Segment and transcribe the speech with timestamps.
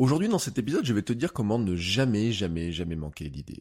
[0.00, 3.60] Aujourd'hui dans cet épisode, je vais te dire comment ne jamais, jamais, jamais manquer d'idées.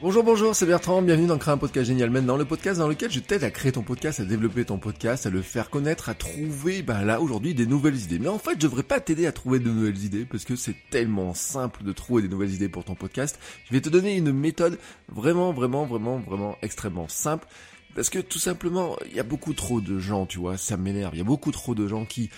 [0.00, 3.10] Bonjour, bonjour, c'est Bertrand, bienvenue dans Créer un podcast génial maintenant, le podcast dans lequel
[3.10, 6.14] je t'aide à créer ton podcast, à développer ton podcast, à le faire connaître, à
[6.14, 8.18] trouver, bah là, aujourd'hui, des nouvelles idées.
[8.18, 10.76] Mais en fait, je devrais pas t'aider à trouver de nouvelles idées, parce que c'est
[10.90, 13.38] tellement simple de trouver des nouvelles idées pour ton podcast.
[13.66, 14.78] Je vais te donner une méthode
[15.08, 17.46] vraiment, vraiment, vraiment, vraiment extrêmement simple.
[17.94, 21.14] Parce que tout simplement, il y a beaucoup trop de gens, tu vois, ça m'énerve.
[21.14, 22.30] Il y a beaucoup trop de gens qui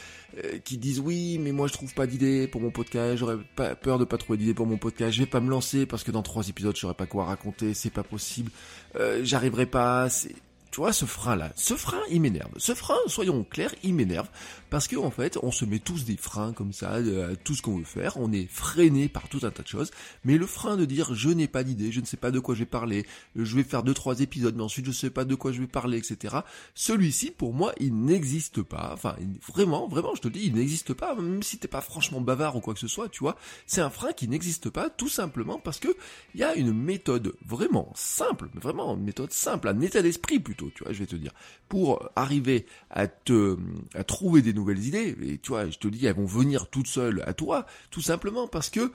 [0.45, 3.75] euh, qui disent oui, mais moi je trouve pas d'idées pour mon podcast, j'aurais pas
[3.75, 6.11] peur de pas trouver d'idées pour mon podcast, je vais pas me lancer parce que
[6.11, 8.51] dans trois épisodes je pas quoi raconter, c'est pas possible,
[8.97, 12.51] euh, j'arriverai pas, tu vois, ce frein-là, ce frein, il m'énerve.
[12.59, 14.29] Ce frein, soyons clairs, il m'énerve.
[14.71, 17.63] Parce que, en fait, on se met tous des freins comme ça, à tout ce
[17.63, 18.17] qu'on veut faire.
[18.19, 19.91] On est freiné par tout un tas de choses.
[20.25, 22.55] Mais le frein de dire, je n'ai pas d'idée, je ne sais pas de quoi
[22.55, 25.25] je vais parler, je vais faire deux, trois épisodes, mais ensuite je ne sais pas
[25.25, 26.37] de quoi je vais parler, etc.
[26.75, 28.91] Celui-ci, pour moi, il n'existe pas.
[28.93, 29.17] Enfin,
[29.49, 32.61] vraiment, vraiment, je te dis, il n'existe pas, même si t'es pas franchement bavard ou
[32.61, 33.37] quoi que ce soit, tu vois.
[33.67, 35.89] C'est un frein qui n'existe pas, tout simplement parce que
[36.35, 40.67] il y a une méthode vraiment simple, vraiment une méthode simple, un état d'esprit plutôt
[40.75, 41.33] tu vois, je vais te dire,
[41.69, 43.57] pour arriver à te,
[43.95, 46.89] à trouver des nouvelles idées, et tu vois, je te dis, elles vont venir toutes
[46.89, 48.93] seules à toi, tout simplement parce que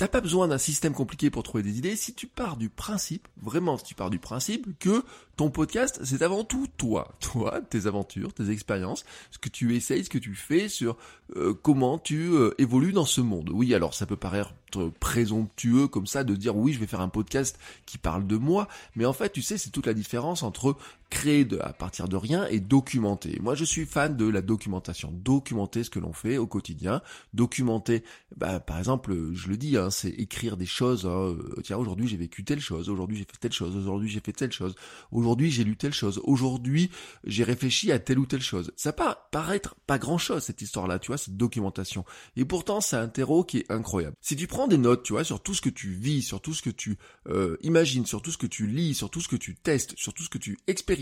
[0.00, 3.28] T'as pas besoin d'un système compliqué pour trouver des idées si tu pars du principe,
[3.42, 5.04] vraiment si tu pars du principe que
[5.36, 10.02] ton podcast c'est avant tout toi, toi, tes aventures, tes expériences, ce que tu essayes,
[10.02, 10.96] ce que tu fais sur
[11.36, 13.50] euh, comment tu euh, évolues dans ce monde.
[13.52, 14.54] Oui, alors ça peut paraître
[15.00, 18.68] présomptueux comme ça de dire oui je vais faire un podcast qui parle de moi,
[18.96, 20.78] mais en fait tu sais c'est toute la différence entre
[21.10, 23.38] créer de, à partir de rien et documenter.
[23.42, 25.10] Moi, je suis fan de la documentation.
[25.12, 27.02] Documenter ce que l'on fait au quotidien.
[27.34, 28.04] Documenter,
[28.36, 31.06] bah, par exemple, je le dis, hein, c'est écrire des choses.
[31.06, 32.88] Hein, euh, tiens, aujourd'hui j'ai vécu telle chose.
[32.88, 33.76] Aujourd'hui j'ai fait telle chose.
[33.76, 34.74] Aujourd'hui j'ai fait telle chose.
[35.10, 36.20] Aujourd'hui j'ai lu telle chose.
[36.24, 36.90] Aujourd'hui
[37.24, 38.72] j'ai réfléchi à telle ou telle chose.
[38.76, 42.04] Ça peut paraître pas grand chose cette histoire-là, tu vois, cette documentation.
[42.36, 44.16] Et pourtant, c'est un terreau qui est incroyable.
[44.20, 46.54] Si tu prends des notes, tu vois, sur tout ce que tu vis, sur tout
[46.54, 49.36] ce que tu euh, imagines, sur tout ce que tu lis, sur tout ce que
[49.36, 51.00] tu testes, sur tout ce que tu expérimentes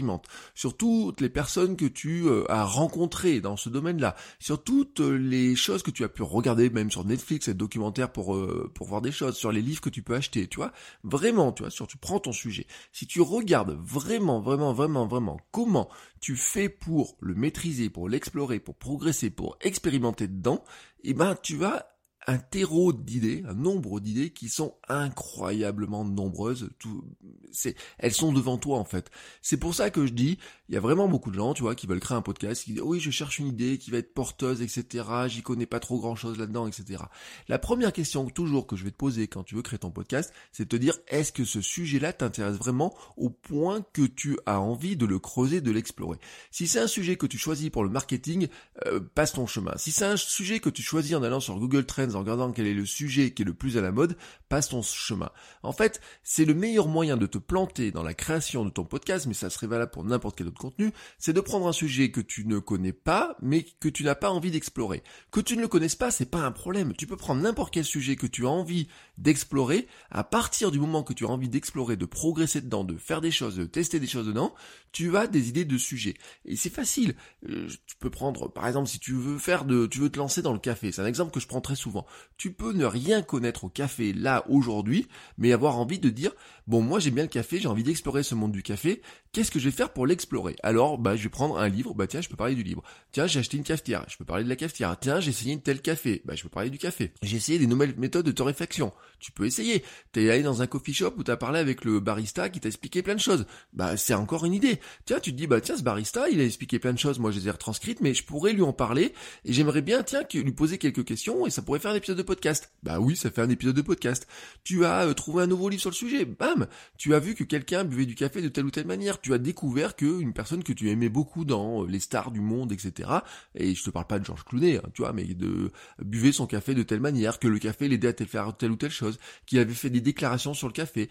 [0.54, 5.56] sur toutes les personnes que tu euh, as rencontrées dans ce domaine-là, sur toutes les
[5.56, 9.00] choses que tu as pu regarder, même sur Netflix et documentaires pour euh, pour voir
[9.00, 10.72] des choses, sur les livres que tu peux acheter, tu vois,
[11.04, 15.38] vraiment, tu vois, sur tu prends ton sujet, si tu regardes vraiment, vraiment, vraiment, vraiment
[15.50, 15.88] comment
[16.20, 20.62] tu fais pour le maîtriser, pour l'explorer, pour progresser, pour expérimenter dedans,
[21.04, 21.97] eh ben tu vas
[22.28, 26.68] un terreau d'idées, un nombre d'idées qui sont incroyablement nombreuses.
[26.78, 27.02] Tout,
[27.50, 29.10] c'est, elles sont devant toi en fait.
[29.40, 30.38] C'est pour ça que je dis,
[30.68, 32.74] il y a vraiment beaucoup de gens, tu vois, qui veulent créer un podcast, qui
[32.74, 35.06] disent oui, je cherche une idée qui va être porteuse, etc.
[35.28, 37.02] J'y connais pas trop grand chose là-dedans, etc.
[37.48, 40.30] La première question toujours que je vais te poser quand tu veux créer ton podcast,
[40.52, 44.60] c'est de te dire est-ce que ce sujet-là t'intéresse vraiment au point que tu as
[44.60, 46.18] envie de le creuser, de l'explorer?
[46.50, 48.48] Si c'est un sujet que tu choisis pour le marketing,
[48.84, 49.72] euh, passe ton chemin.
[49.76, 52.66] Si c'est un sujet que tu choisis en allant sur Google Trends en regardant quel
[52.66, 54.16] est le sujet qui est le plus à la mode,
[54.48, 55.30] passe ton chemin.
[55.62, 59.26] En fait, c'est le meilleur moyen de te planter dans la création de ton podcast,
[59.26, 62.20] mais ça serait valable pour n'importe quel autre contenu, c'est de prendre un sujet que
[62.20, 65.02] tu ne connais pas, mais que tu n'as pas envie d'explorer.
[65.30, 66.92] Que tu ne le connaisses pas, c'est pas un problème.
[66.94, 69.86] Tu peux prendre n'importe quel sujet que tu as envie d'explorer.
[70.10, 73.30] À partir du moment que tu as envie d'explorer, de progresser dedans, de faire des
[73.30, 74.54] choses, de tester des choses dedans,
[74.92, 76.14] tu as des idées de sujets.
[76.44, 77.14] Et c'est facile.
[77.48, 80.42] Euh, tu peux prendre, par exemple, si tu veux faire de, tu veux te lancer
[80.42, 80.92] dans le café.
[80.92, 82.06] C'est un exemple que je prends très souvent.
[82.36, 85.08] Tu peux ne rien connaître au café là aujourd'hui,
[85.38, 86.32] mais avoir envie de dire
[86.68, 89.02] bon moi j'ai bien le café, j'ai envie d'explorer ce monde du café.
[89.32, 90.56] Qu'est-ce que je vais faire pour l'explorer?
[90.62, 91.94] Alors bah je vais prendre un livre.
[91.94, 92.82] Bah tiens je peux parler du livre.
[93.12, 94.96] Tiens j'ai acheté une cafetière, je peux parler de la cafetière.
[95.00, 96.22] Tiens j'ai essayé une telle café.
[96.24, 97.12] Bah je peux parler du café.
[97.22, 98.92] J'ai essayé des nouvelles méthodes de torréfaction.
[99.18, 99.84] Tu peux essayer.
[100.12, 103.02] T'es allé dans un coffee shop où t'as parlé avec le barista qui t'a expliqué
[103.02, 103.46] plein de choses.
[103.72, 104.78] Bah c'est encore une idée.
[105.04, 107.18] Tiens tu te dis bah tiens ce barista il a expliqué plein de choses.
[107.18, 109.12] Moi je les ai retranscrites, mais je pourrais lui en parler
[109.44, 112.22] et j'aimerais bien tiens lui poser quelques questions et ça pourrait faire un épisode de
[112.22, 112.72] podcast.
[112.82, 114.26] Bah oui, ça fait un épisode de podcast.
[114.64, 116.66] Tu as euh, trouvé un nouveau livre sur le sujet, bam
[116.96, 119.20] Tu as vu que quelqu'un buvait du café de telle ou telle manière.
[119.20, 122.72] Tu as découvert qu'une personne que tu aimais beaucoup dans euh, les stars du monde,
[122.72, 123.10] etc.
[123.54, 125.70] Et je te parle pas de Georges Clooney, hein, tu vois, mais de
[126.00, 128.90] buvait son café de telle manière, que le café l'aidait à faire telle ou telle
[128.90, 131.08] chose, qu'il avait fait des déclarations sur le café.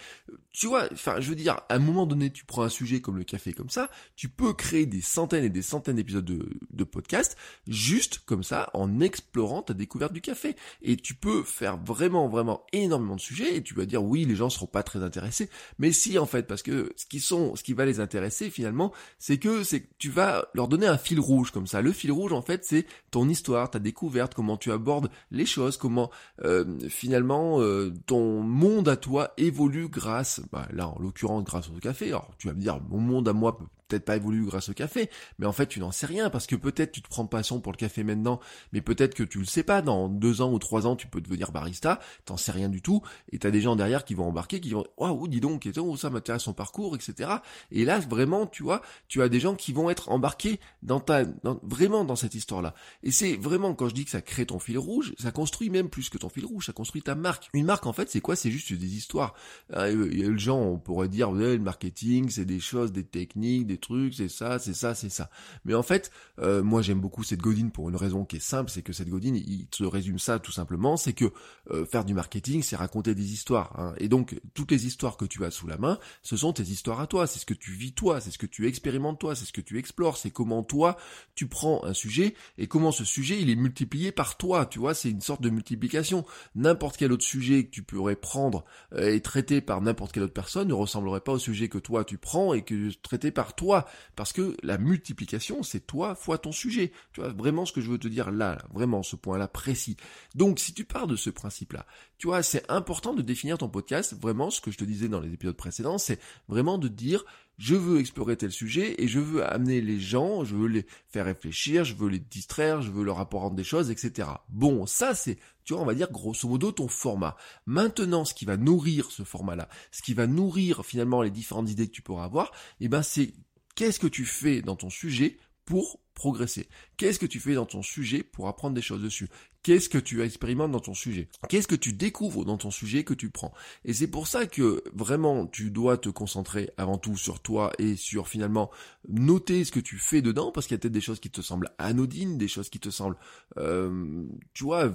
[0.51, 3.18] Tu vois, enfin, je veux dire, à un moment donné, tu prends un sujet comme
[3.18, 6.83] le café comme ça, tu peux créer des centaines et des centaines d'épisodes de, de
[6.83, 7.38] podcast
[7.68, 10.56] juste comme ça en explorant ta découverte du café.
[10.81, 14.35] Et tu peux faire vraiment, vraiment énormément de sujets et tu vas dire oui, les
[14.35, 15.49] gens seront pas très intéressés.
[15.79, 18.91] Mais si, en fait, parce que ce qui sont, ce qui va les intéresser finalement,
[19.19, 21.81] c'est que, c'est que tu vas leur donner un fil rouge comme ça.
[21.81, 25.77] Le fil rouge, en fait, c'est ton histoire, ta découverte, comment tu abordes les choses,
[25.77, 26.11] comment
[26.43, 31.79] euh, finalement euh, ton monde à toi évolue grâce, bah, là en l'occurrence grâce au
[31.79, 32.07] café.
[32.07, 34.74] Alors tu vas me dire, mon monde à moi peut peut-être pas évolué grâce au
[34.74, 37.60] café, mais en fait tu n'en sais rien parce que peut-être tu te prends passion
[37.60, 38.39] pour le café maintenant,
[38.74, 41.22] mais peut-être que tu le sais pas, dans deux ans ou trois ans tu peux
[41.22, 43.01] devenir barista, t'en sais rien du tout,
[43.31, 46.10] et t'as des gens derrière qui vont embarquer, qui vont, waouh, dis donc, et ça
[46.10, 47.30] m'intéresse son parcours, etc.
[47.72, 51.24] Et là vraiment, tu vois, tu as des gens qui vont être embarqués dans ta,
[51.63, 52.74] vraiment dans cette histoire-là.
[53.04, 55.89] Et c'est vraiment quand je dis que ça crée ton fil rouge, ça construit même
[55.89, 57.50] plus que ton fil rouge, ça construit ta marque.
[57.54, 58.36] Une marque en fait c'est quoi?
[58.36, 59.34] C'est juste des histoires.
[59.74, 64.13] Euh, les gens on pourrait dire le marketing c'est des choses, des techniques, des trucs,
[64.13, 65.29] c'est ça, c'est ça, c'est ça.
[65.65, 68.69] Mais en fait, euh, moi j'aime beaucoup cette godine pour une raison qui est simple,
[68.69, 71.31] c'est que cette godine, il te résume ça tout simplement, c'est que
[71.71, 73.79] euh, faire du marketing, c'est raconter des histoires.
[73.79, 73.94] Hein.
[73.97, 77.00] Et donc toutes les histoires que tu as sous la main, ce sont tes histoires
[77.00, 79.45] à toi, c'est ce que tu vis toi, c'est ce que tu expérimentes toi, c'est
[79.45, 80.97] ce que tu explores, c'est comment toi
[81.35, 84.94] tu prends un sujet et comment ce sujet il est multiplié par toi, tu vois,
[84.94, 86.25] c'est une sorte de multiplication.
[86.56, 90.33] N'importe quel autre sujet que tu pourrais prendre euh, et traiter par n'importe quelle autre
[90.33, 93.66] personne ne ressemblerait pas au sujet que toi tu prends et que traité par toi.
[94.15, 96.91] Parce que la multiplication, c'est toi fois ton sujet.
[97.13, 99.97] Tu vois, vraiment ce que je veux te dire là, vraiment ce point-là précis.
[100.35, 101.85] Donc, si tu pars de ce principe-là,
[102.17, 104.15] tu vois, c'est important de définir ton podcast.
[104.19, 107.23] Vraiment, ce que je te disais dans les épisodes précédents, c'est vraiment de dire,
[107.57, 111.25] je veux explorer tel sujet et je veux amener les gens, je veux les faire
[111.25, 114.29] réfléchir, je veux les distraire, je veux leur apprendre des choses, etc.
[114.49, 117.35] Bon, ça c'est, tu vois, on va dire grosso modo ton format.
[117.65, 121.87] Maintenant, ce qui va nourrir ce format-là, ce qui va nourrir finalement les différentes idées
[121.87, 123.33] que tu pourras avoir, eh ben c'est
[123.77, 126.68] qu'est-ce que tu fais dans ton sujet pour progresser?
[126.97, 129.29] Qu'est-ce que tu fais dans ton sujet pour apprendre des choses dessus?
[129.62, 131.29] Qu'est-ce que tu expérimentes dans ton sujet?
[131.47, 133.53] Qu'est-ce que tu découvres dans ton sujet que tu prends?
[133.85, 137.95] Et c'est pour ça que vraiment tu dois te concentrer avant tout sur toi et
[137.95, 138.71] sur finalement
[139.07, 141.41] noter ce que tu fais dedans parce qu'il y a peut-être des choses qui te
[141.41, 143.18] semblent anodines, des choses qui te semblent,
[143.57, 144.91] euh, tu vois,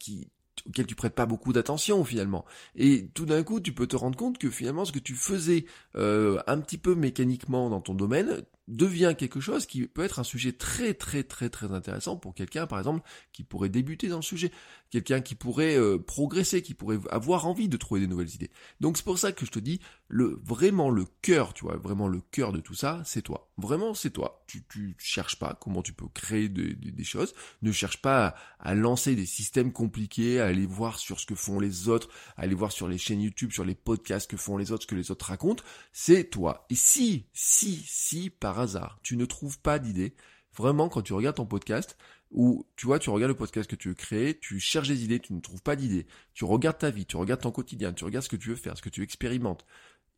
[0.00, 0.28] qui,
[0.66, 2.44] auquel tu prêtes pas beaucoup d'attention finalement.
[2.76, 5.64] Et tout d'un coup, tu peux te rendre compte que finalement ce que tu faisais
[5.96, 10.24] euh, un petit peu mécaniquement dans ton domaine, devient quelque chose qui peut être un
[10.24, 13.02] sujet très très très très intéressant pour quelqu'un par exemple
[13.32, 14.50] qui pourrait débuter dans le sujet,
[14.90, 18.50] quelqu'un qui pourrait euh, progresser, qui pourrait avoir envie de trouver des nouvelles idées.
[18.80, 22.08] Donc c'est pour ça que je te dis le vraiment le cœur, tu vois, vraiment
[22.08, 23.50] le cœur de tout ça, c'est toi.
[23.58, 24.44] Vraiment c'est toi.
[24.46, 29.14] Tu tu cherches pas comment tu peux créer des choses, ne cherche pas à, lancer
[29.14, 32.72] des systèmes compliqués, à aller voir sur ce que font les autres, à aller voir
[32.72, 35.26] sur les chaînes YouTube, sur les podcasts que font les autres, ce que les autres
[35.26, 36.66] racontent, c'est toi.
[36.70, 40.14] Et si si si par hasard, tu ne trouves pas d'idées,
[40.56, 41.96] vraiment quand tu regardes ton podcast,
[42.30, 45.20] ou tu vois, tu regardes le podcast que tu veux créer, tu cherches des idées,
[45.20, 48.24] tu ne trouves pas d'idées, tu regardes ta vie, tu regardes ton quotidien, tu regardes
[48.24, 49.64] ce que tu veux faire, ce que tu expérimentes,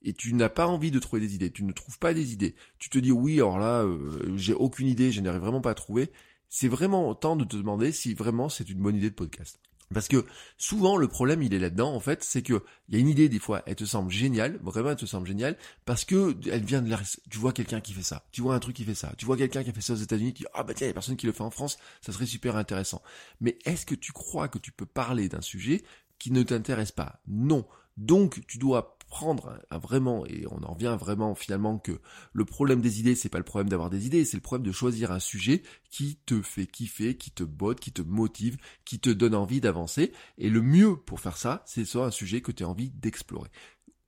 [0.02, 2.54] et tu n'as pas envie de trouver des idées, tu ne trouves pas des idées,
[2.78, 5.74] tu te dis oui, alors là, euh, j'ai aucune idée, je n'arrive vraiment pas à
[5.74, 6.10] trouver,
[6.48, 9.60] c'est vraiment temps de te demander si vraiment c'est une bonne idée de podcast.
[9.94, 10.26] Parce que
[10.58, 13.28] souvent le problème il est là-dedans en fait, c'est que il y a une idée
[13.28, 16.82] des fois, elle te semble géniale, vraiment elle te semble géniale, parce que elle vient
[16.82, 16.98] de la,
[17.30, 19.36] tu vois quelqu'un qui fait ça, tu vois un truc qui fait ça, tu vois
[19.36, 20.94] quelqu'un qui a fait ça aux États-Unis, tu dis ah bah tiens il y a
[20.94, 23.00] personne qui le fait en France, ça serait super intéressant.
[23.40, 25.82] Mais est-ce que tu crois que tu peux parler d'un sujet
[26.18, 27.20] qui ne t'intéresse pas?
[27.28, 27.66] Non.
[27.96, 32.00] Donc tu dois prendre vraiment, et on en revient vraiment finalement que
[32.32, 34.72] le problème des idées, c'est pas le problème d'avoir des idées, c'est le problème de
[34.72, 39.10] choisir un sujet qui te fait kiffer, qui te botte, qui te motive, qui te
[39.10, 40.12] donne envie d'avancer.
[40.38, 43.48] Et le mieux pour faire ça, c'est soit un sujet que tu as envie d'explorer.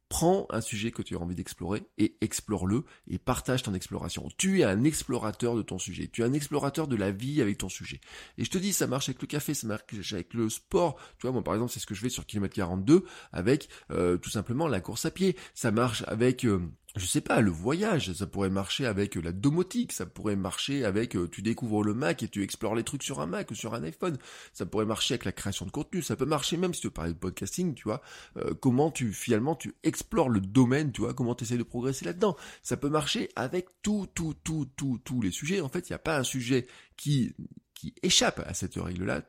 [0.08, 4.28] Prends un sujet que tu as envie d'explorer et explore-le et partage ton exploration.
[4.38, 6.08] Tu es un explorateur de ton sujet.
[6.08, 8.00] Tu es un explorateur de la vie avec ton sujet.
[8.38, 9.82] Et je te dis, ça marche avec le café, ça marche
[10.12, 10.96] avec le sport.
[11.19, 14.17] Tu vois, moi par exemple, c'est ce que je fais sur kilomètre 42 avec euh,
[14.17, 15.36] tout simplement la course à pied.
[15.55, 16.60] Ça marche avec euh,
[16.96, 21.16] je sais pas, le voyage, ça pourrait marcher avec la domotique, ça pourrait marcher avec
[21.16, 23.74] euh, tu découvres le Mac et tu explores les trucs sur un Mac ou sur
[23.74, 24.16] un iPhone,
[24.54, 27.12] ça pourrait marcher avec la création de contenu, ça peut marcher même si tu parler
[27.12, 28.00] de podcasting, tu vois,
[28.38, 32.06] euh, comment tu finalement tu explores le domaine, tu vois, comment tu essaies de progresser
[32.06, 32.36] là-dedans.
[32.62, 35.60] Ça peut marcher avec tout, tout, tout, tout, tous les sujets.
[35.60, 36.66] En fait, il n'y a pas un sujet
[36.96, 37.34] qui,
[37.74, 39.22] qui échappe à cette règle-là.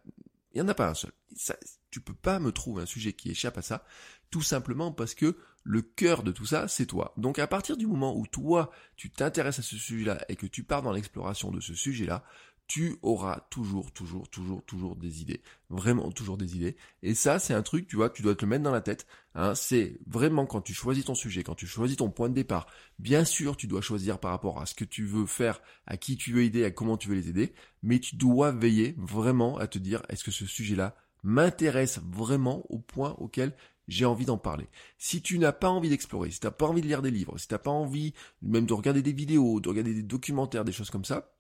[0.54, 1.12] Il n'y en a pas un seul.
[1.36, 1.58] Ça,
[1.92, 3.84] tu peux pas me trouver un sujet qui échappe à ça,
[4.30, 7.14] tout simplement parce que le cœur de tout ça, c'est toi.
[7.18, 10.64] Donc à partir du moment où toi, tu t'intéresses à ce sujet-là et que tu
[10.64, 12.24] pars dans l'exploration de ce sujet-là,
[12.70, 15.42] tu auras toujours, toujours, toujours, toujours des idées.
[15.72, 16.78] Vraiment toujours des idées.
[17.02, 19.08] Et ça, c'est un truc, tu vois, tu dois te le mettre dans la tête.
[19.34, 19.56] Hein.
[19.56, 22.68] C'est vraiment quand tu choisis ton sujet, quand tu choisis ton point de départ.
[23.00, 26.16] Bien sûr, tu dois choisir par rapport à ce que tu veux faire, à qui
[26.16, 27.54] tu veux aider, à comment tu veux les aider.
[27.82, 32.78] Mais tu dois veiller vraiment à te dire, est-ce que ce sujet-là m'intéresse vraiment au
[32.78, 33.56] point auquel
[33.90, 34.68] j'ai envie d'en parler.
[34.98, 37.38] Si tu n'as pas envie d'explorer, si tu n'as pas envie de lire des livres,
[37.38, 40.72] si tu n'as pas envie même de regarder des vidéos, de regarder des documentaires, des
[40.72, 41.34] choses comme ça,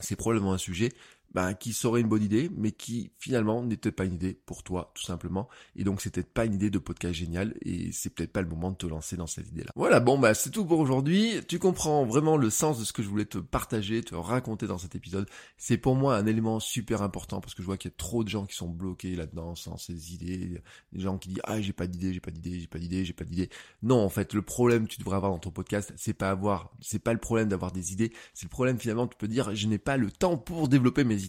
[0.00, 0.92] c'est probablement un sujet
[1.34, 4.92] ben, qui serait une bonne idée, mais qui finalement n'était pas une idée pour toi,
[4.94, 5.48] tout simplement.
[5.76, 8.70] Et donc c'était pas une idée de podcast génial, et c'est peut-être pas le moment
[8.70, 9.72] de te lancer dans cette idée-là.
[9.76, 11.40] Voilà, bon bah c'est tout pour aujourd'hui.
[11.48, 14.78] Tu comprends vraiment le sens de ce que je voulais te partager, te raconter dans
[14.78, 15.28] cet épisode.
[15.56, 18.24] C'est pour moi un élément super important parce que je vois qu'il y a trop
[18.24, 20.62] de gens qui sont bloqués là-dedans sans ces idées,
[20.92, 23.12] des gens qui disent ah j'ai pas d'idée, j'ai pas d'idée, j'ai pas d'idée, j'ai
[23.12, 23.50] pas d'idée.
[23.82, 26.72] Non, en fait, le problème que tu devrais avoir dans ton podcast, c'est pas avoir,
[26.80, 29.66] c'est pas le problème d'avoir des idées, c'est le problème finalement tu peux dire je
[29.66, 31.21] n'ai pas le temps pour développer mes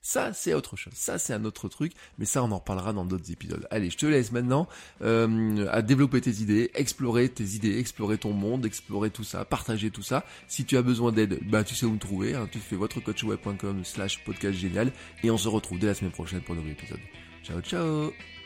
[0.00, 3.04] Ça c'est autre chose, ça c'est un autre truc, mais ça on en reparlera dans
[3.04, 3.66] d'autres épisodes.
[3.70, 4.68] Allez, je te laisse maintenant
[5.02, 9.90] euh, à développer tes idées, explorer tes idées, explorer ton monde, explorer tout ça, partager
[9.90, 10.24] tout ça.
[10.48, 13.84] Si tu as besoin d'aide, bah tu sais où me trouver, hein, tu fais votrecoachweb.com
[13.84, 14.92] slash podcast génial
[15.22, 17.00] et on se retrouve dès la semaine prochaine pour un nouvel épisode.
[17.42, 18.39] Ciao ciao